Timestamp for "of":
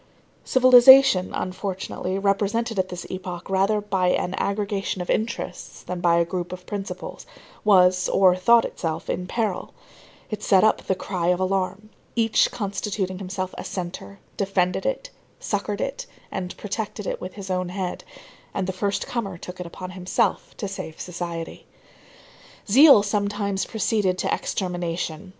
4.99-5.11, 6.51-6.65, 11.27-11.39